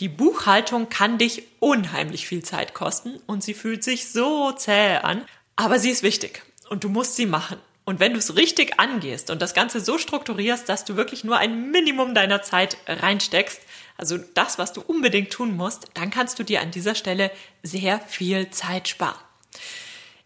[0.00, 5.24] Die Buchhaltung kann dich unheimlich viel Zeit kosten und sie fühlt sich so zäh an,
[5.56, 7.58] aber sie ist wichtig und du musst sie machen.
[7.84, 11.38] Und wenn du es richtig angehst und das Ganze so strukturierst, dass du wirklich nur
[11.38, 13.60] ein Minimum deiner Zeit reinsteckst,
[13.96, 17.32] also das, was du unbedingt tun musst, dann kannst du dir an dieser Stelle
[17.64, 19.18] sehr viel Zeit sparen.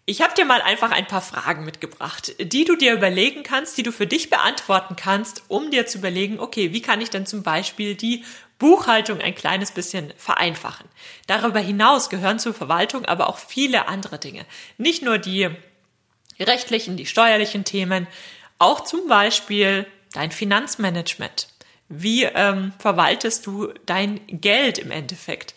[0.05, 3.85] Ich habe dir mal einfach ein paar Fragen mitgebracht, die du dir überlegen kannst, die
[3.85, 7.45] du für dich beantworten kannst, um dir zu überlegen, okay, wie kann ich denn zum
[7.45, 8.25] Beispiel die
[8.59, 10.89] Buchhaltung ein kleines bisschen vereinfachen.
[11.29, 14.45] Darüber hinaus gehören zur Verwaltung aber auch viele andere Dinge.
[14.77, 15.51] Nicht nur die
[16.41, 18.09] rechtlichen, die steuerlichen Themen,
[18.59, 21.49] auch zum Beispiel dein Finanzmanagement.
[21.89, 25.55] Wie ähm, verwaltest du dein Geld im Endeffekt?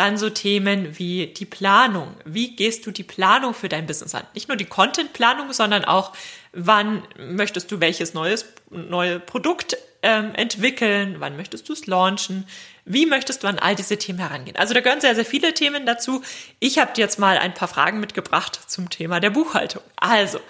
[0.00, 2.16] Dann so Themen wie die Planung.
[2.24, 4.22] Wie gehst du die Planung für dein Business an?
[4.32, 6.14] Nicht nur die Content-Planung, sondern auch,
[6.54, 11.16] wann möchtest du welches neues, neue Produkt ähm, entwickeln?
[11.18, 12.48] Wann möchtest du es launchen?
[12.86, 14.56] Wie möchtest du an all diese Themen herangehen?
[14.56, 16.22] Also da gehören sehr, sehr viele Themen dazu.
[16.60, 19.82] Ich habe dir jetzt mal ein paar Fragen mitgebracht zum Thema der Buchhaltung.
[19.96, 20.40] Also,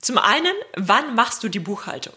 [0.00, 2.14] zum einen, wann machst du die Buchhaltung?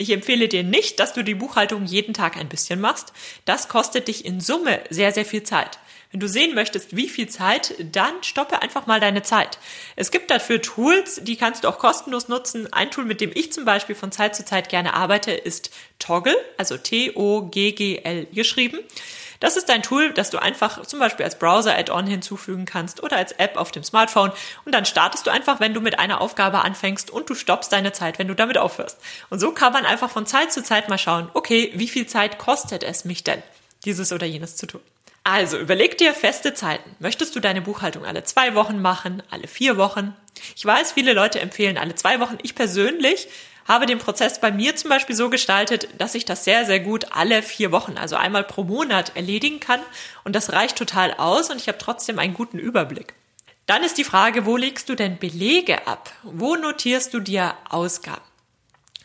[0.00, 3.12] Ich empfehle dir nicht, dass du die Buchhaltung jeden Tag ein bisschen machst.
[3.44, 5.78] Das kostet dich in Summe sehr, sehr viel Zeit.
[6.10, 9.58] Wenn du sehen möchtest, wie viel Zeit, dann stoppe einfach mal deine Zeit.
[9.96, 12.72] Es gibt dafür Tools, die kannst du auch kostenlos nutzen.
[12.72, 16.34] Ein Tool, mit dem ich zum Beispiel von Zeit zu Zeit gerne arbeite, ist Toggle,
[16.56, 18.78] also T-O-G-G-L geschrieben.
[19.40, 23.32] Das ist ein Tool, das du einfach zum Beispiel als Browser-Add-on hinzufügen kannst oder als
[23.32, 24.32] App auf dem Smartphone
[24.66, 27.92] und dann startest du einfach, wenn du mit einer Aufgabe anfängst und du stoppst deine
[27.92, 28.98] Zeit, wenn du damit aufhörst.
[29.30, 32.38] Und so kann man einfach von Zeit zu Zeit mal schauen, okay, wie viel Zeit
[32.38, 33.42] kostet es mich denn,
[33.86, 34.82] dieses oder jenes zu tun?
[35.24, 36.96] Also überleg dir feste Zeiten.
[36.98, 40.14] Möchtest du deine Buchhaltung alle zwei Wochen machen, alle vier Wochen?
[40.56, 42.38] Ich weiß, viele Leute empfehlen alle zwei Wochen.
[42.42, 43.28] Ich persönlich
[43.70, 47.06] habe den Prozess bei mir zum Beispiel so gestaltet, dass ich das sehr, sehr gut
[47.12, 49.78] alle vier Wochen, also einmal pro Monat erledigen kann.
[50.24, 53.14] Und das reicht total aus und ich habe trotzdem einen guten Überblick.
[53.66, 56.10] Dann ist die Frage, wo legst du denn Belege ab?
[56.24, 58.20] Wo notierst du dir Ausgaben?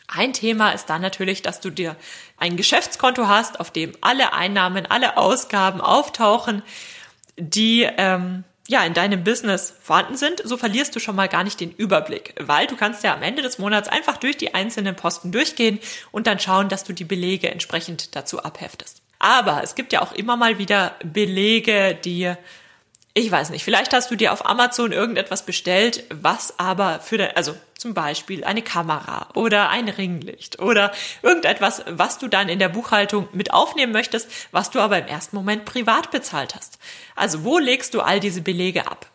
[0.08, 1.94] Ein Thema ist dann natürlich, dass du dir
[2.36, 6.62] ein Geschäftskonto hast, auf dem alle Einnahmen, alle Ausgaben auftauchen,
[7.36, 10.42] die ähm, ja in deinem Business vorhanden sind.
[10.44, 13.42] So verlierst du schon mal gar nicht den Überblick, weil du kannst ja am Ende
[13.42, 15.78] des Monats einfach durch die einzelnen Posten durchgehen
[16.12, 19.02] und dann schauen, dass du die Belege entsprechend dazu abheftest.
[19.18, 22.34] Aber es gibt ja auch immer mal wieder Belege, die
[23.16, 27.34] ich weiß nicht, vielleicht hast du dir auf Amazon irgendetwas bestellt, was aber für dein,
[27.34, 32.68] also zum Beispiel eine Kamera oder ein Ringlicht oder irgendetwas, was du dann in der
[32.68, 36.78] Buchhaltung mit aufnehmen möchtest, was du aber im ersten Moment privat bezahlt hast.
[37.14, 39.06] Also wo legst du all diese Belege ab?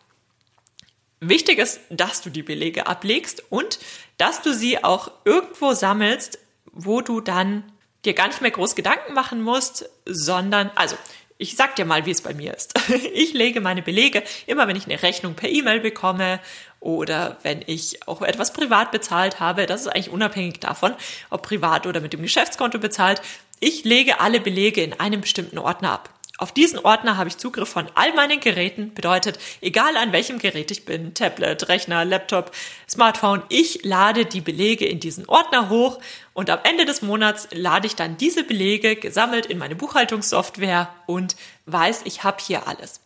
[1.20, 3.78] Wichtig ist, dass du die Belege ablegst und
[4.18, 6.40] dass du sie auch irgendwo sammelst,
[6.72, 7.62] wo du dann
[8.04, 10.96] dir gar nicht mehr groß Gedanken machen musst, sondern, also
[11.42, 12.72] ich sag dir mal, wie es bei mir ist.
[13.14, 16.40] Ich lege meine Belege immer, wenn ich eine Rechnung per E-Mail bekomme
[16.80, 19.66] oder wenn ich auch etwas privat bezahlt habe.
[19.66, 20.94] Das ist eigentlich unabhängig davon,
[21.30, 23.20] ob privat oder mit dem Geschäftskonto bezahlt.
[23.60, 26.10] Ich lege alle Belege in einem bestimmten Ordner ab.
[26.42, 30.72] Auf diesen Ordner habe ich Zugriff von all meinen Geräten, bedeutet, egal an welchem Gerät
[30.72, 32.50] ich bin, Tablet, Rechner, Laptop,
[32.90, 36.00] Smartphone, ich lade die Belege in diesen Ordner hoch
[36.34, 41.36] und am Ende des Monats lade ich dann diese Belege gesammelt in meine Buchhaltungssoftware und
[41.66, 42.98] weiß, ich habe hier alles.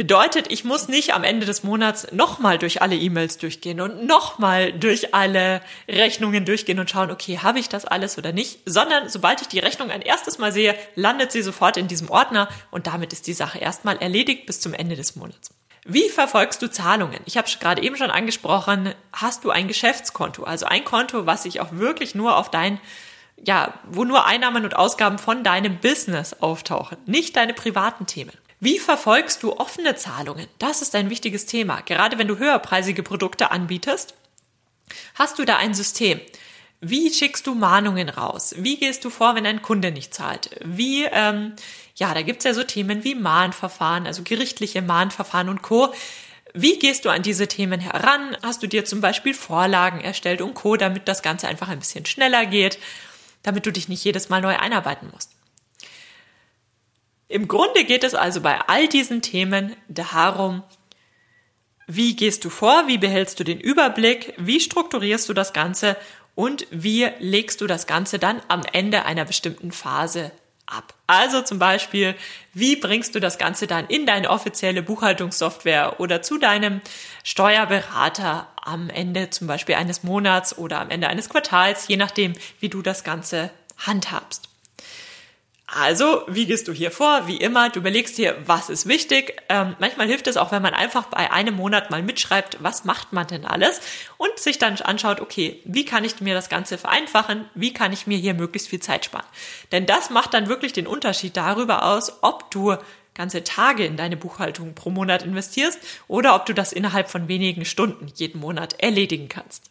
[0.00, 4.72] Bedeutet, ich muss nicht am Ende des Monats nochmal durch alle E-Mails durchgehen und nochmal
[4.72, 9.42] durch alle Rechnungen durchgehen und schauen, okay, habe ich das alles oder nicht, sondern sobald
[9.42, 13.12] ich die Rechnung ein erstes Mal sehe, landet sie sofort in diesem Ordner und damit
[13.12, 15.50] ist die Sache erstmal erledigt bis zum Ende des Monats.
[15.84, 17.20] Wie verfolgst du Zahlungen?
[17.26, 21.60] Ich habe gerade eben schon angesprochen, hast du ein Geschäftskonto, also ein Konto, was sich
[21.60, 22.80] auch wirklich nur auf dein
[23.42, 28.32] ja, wo nur Einnahmen und Ausgaben von deinem Business auftauchen, nicht deine privaten Themen.
[28.62, 30.46] Wie verfolgst du offene Zahlungen?
[30.58, 31.80] Das ist ein wichtiges Thema.
[31.80, 34.12] Gerade wenn du höherpreisige Produkte anbietest,
[35.14, 36.20] hast du da ein System.
[36.82, 38.54] Wie schickst du Mahnungen raus?
[38.58, 40.50] Wie gehst du vor, wenn ein Kunde nicht zahlt?
[40.62, 41.54] Wie, ähm,
[41.94, 45.94] ja, da gibt's ja so Themen wie Mahnverfahren, also gerichtliche Mahnverfahren und Co.
[46.52, 48.36] Wie gehst du an diese Themen heran?
[48.42, 52.04] Hast du dir zum Beispiel Vorlagen erstellt und Co., damit das Ganze einfach ein bisschen
[52.04, 52.78] schneller geht,
[53.42, 55.30] damit du dich nicht jedes Mal neu einarbeiten musst?
[57.30, 60.64] Im Grunde geht es also bei all diesen Themen darum,
[61.86, 65.96] wie gehst du vor, wie behältst du den Überblick, wie strukturierst du das Ganze
[66.34, 70.32] und wie legst du das Ganze dann am Ende einer bestimmten Phase
[70.66, 70.92] ab.
[71.06, 72.16] Also zum Beispiel,
[72.52, 76.80] wie bringst du das Ganze dann in deine offizielle Buchhaltungssoftware oder zu deinem
[77.22, 82.68] Steuerberater am Ende zum Beispiel eines Monats oder am Ende eines Quartals, je nachdem, wie
[82.68, 84.49] du das Ganze handhabst.
[85.72, 87.28] Also, wie gehst du hier vor?
[87.28, 89.40] Wie immer, du überlegst dir, was ist wichtig.
[89.48, 93.12] Ähm, manchmal hilft es auch, wenn man einfach bei einem Monat mal mitschreibt, was macht
[93.12, 93.80] man denn alles
[94.16, 97.48] und sich dann anschaut, okay, wie kann ich mir das Ganze vereinfachen?
[97.54, 99.26] Wie kann ich mir hier möglichst viel Zeit sparen?
[99.70, 102.76] Denn das macht dann wirklich den Unterschied darüber aus, ob du
[103.14, 105.78] ganze Tage in deine Buchhaltung pro Monat investierst
[106.08, 109.69] oder ob du das innerhalb von wenigen Stunden jeden Monat erledigen kannst.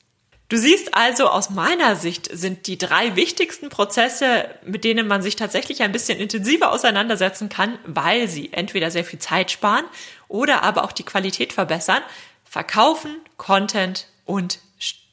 [0.50, 5.36] Du siehst also, aus meiner Sicht sind die drei wichtigsten Prozesse, mit denen man sich
[5.36, 9.86] tatsächlich ein bisschen intensiver auseinandersetzen kann, weil sie entweder sehr viel Zeit sparen
[10.28, 12.02] oder aber auch die Qualität verbessern.
[12.46, 14.58] Verkaufen, Content und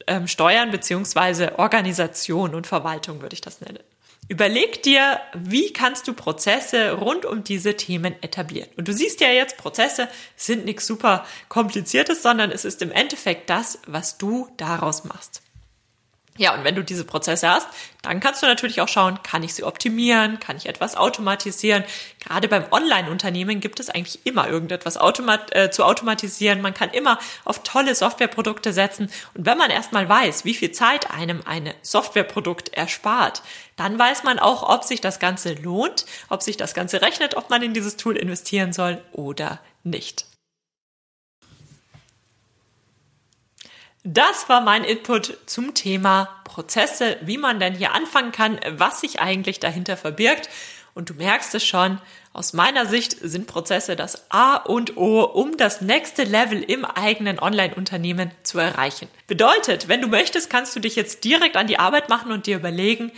[0.07, 3.81] ähm, Steuern beziehungsweise Organisation und Verwaltung würde ich das nennen.
[4.29, 8.69] Überleg dir, wie kannst du Prozesse rund um diese Themen etablieren.
[8.77, 13.49] Und du siehst ja jetzt, Prozesse sind nichts super kompliziertes, sondern es ist im Endeffekt
[13.51, 15.43] das, was du daraus machst.
[16.37, 17.69] Ja, und wenn du diese Prozesse hast,
[18.03, 21.85] dann kannst du natürlich auch schauen, kann ich sie optimieren, kann ich etwas automatisieren.
[22.21, 26.61] Gerade beim Online-Unternehmen gibt es eigentlich immer irgendetwas automat äh, zu automatisieren.
[26.61, 29.11] Man kann immer auf tolle Softwareprodukte setzen.
[29.35, 33.43] Und wenn man erstmal weiß, wie viel Zeit einem ein Softwareprodukt erspart,
[33.77, 37.51] dann weiß man auch, ob sich das Ganze lohnt, ob sich das Ganze rechnet, ob
[37.51, 40.27] man in dieses Tool investieren soll oder nicht.
[44.09, 49.19] Das war mein Input zum Thema Prozesse, wie man denn hier anfangen kann, was sich
[49.19, 50.49] eigentlich dahinter verbirgt.
[50.95, 52.01] Und du merkst es schon,
[52.33, 57.41] aus meiner Sicht sind Prozesse das A und O, um das nächste Level im eigenen
[57.41, 59.09] Online-Unternehmen zu erreichen.
[59.27, 62.59] Bedeutet, wenn du möchtest, kannst du dich jetzt direkt an die Arbeit machen und dir
[62.59, 63.11] überlegen,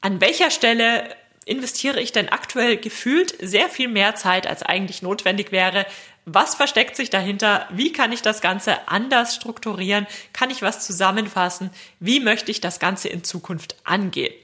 [0.00, 1.08] an welcher Stelle
[1.44, 5.86] investiere ich denn aktuell gefühlt sehr viel mehr Zeit, als eigentlich notwendig wäre,
[6.24, 7.66] was versteckt sich dahinter?
[7.70, 10.06] Wie kann ich das Ganze anders strukturieren?
[10.32, 11.70] Kann ich was zusammenfassen?
[11.98, 14.34] Wie möchte ich das Ganze in Zukunft angehen?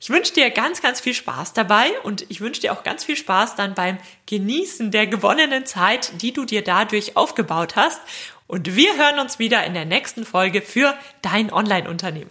[0.00, 3.16] Ich wünsche dir ganz, ganz viel Spaß dabei und ich wünsche dir auch ganz viel
[3.16, 8.00] Spaß dann beim Genießen der gewonnenen Zeit, die du dir dadurch aufgebaut hast.
[8.46, 12.30] Und wir hören uns wieder in der nächsten Folge für dein Online-Unternehmen.